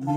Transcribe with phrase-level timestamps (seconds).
[0.00, 0.14] What's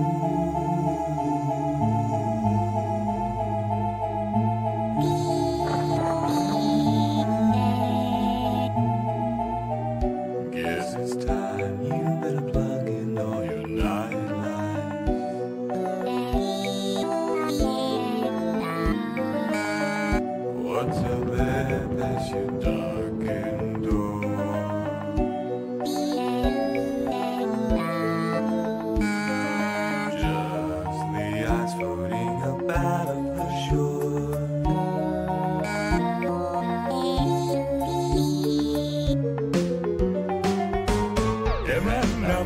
[20.98, 23.11] up there that's your darkened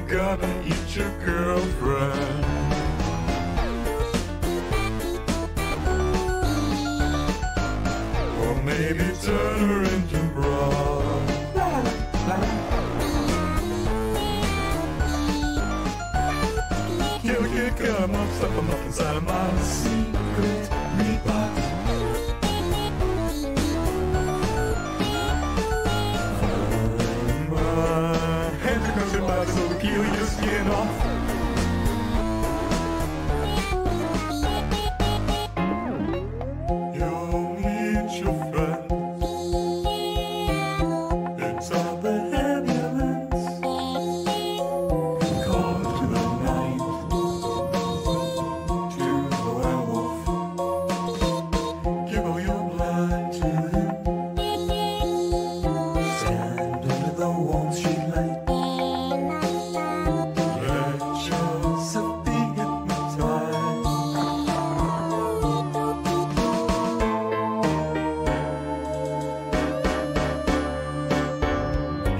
[0.08, 2.44] gonna eat your girlfriend.
[8.40, 11.28] Or maybe turn her into broad.
[17.22, 20.55] Kill a kid, come up, stuff them up inside of my secret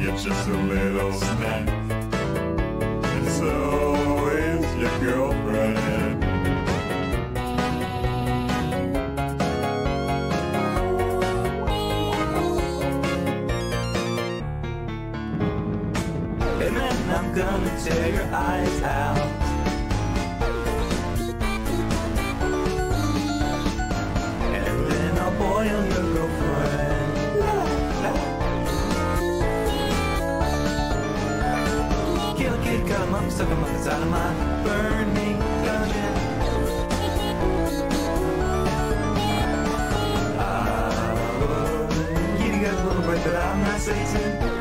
[0.07, 1.69] You're just a little snack.
[1.69, 6.25] And so is your girlfriend.
[16.63, 19.56] And then I'm gonna tear your eyes out.
[33.07, 34.33] A up, stuck him up inside of my
[34.65, 36.15] burning dungeon.
[40.39, 41.13] Ah,
[42.43, 44.56] you got a little break, but I'm not Satan.